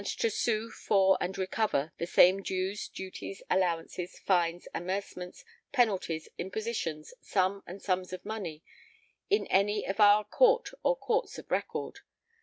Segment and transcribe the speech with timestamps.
[0.17, 7.61] to sue for and recover the same dues duties allowances fines amercements penalties impositions sum
[7.67, 8.63] and sums of money
[9.29, 11.99] in any of our Court or Courts of Record....